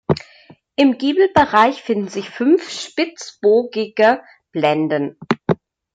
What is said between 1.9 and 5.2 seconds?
sich fünf spitzbogige Blenden.